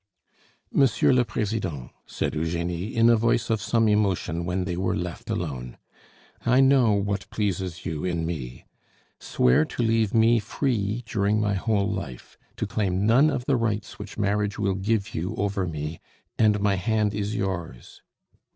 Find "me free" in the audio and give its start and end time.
10.11-11.03